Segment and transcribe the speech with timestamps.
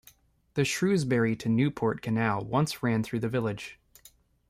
[0.55, 3.77] The Shrewsbury to Newport Canal once ran through the village.